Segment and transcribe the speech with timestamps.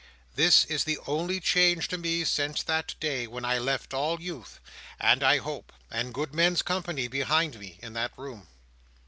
[0.33, 4.59] This is the only change to me since that day, when I left all youth,
[4.99, 8.47] and hope, and good men's company, behind me in that room.